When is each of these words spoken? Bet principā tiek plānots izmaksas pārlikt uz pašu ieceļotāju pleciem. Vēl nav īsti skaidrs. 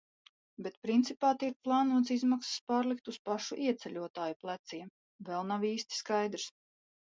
Bet 0.67 0.77
principā 0.85 1.29
tiek 1.43 1.57
plānots 1.67 2.13
izmaksas 2.15 2.63
pārlikt 2.73 3.13
uz 3.15 3.21
pašu 3.29 3.59
ieceļotāju 3.67 4.41
pleciem. 4.47 4.91
Vēl 5.31 5.49
nav 5.55 5.71
īsti 5.75 6.03
skaidrs. 6.03 6.51